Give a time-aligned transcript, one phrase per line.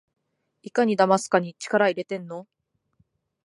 [0.63, 2.47] いかにだますかに力いれてんの？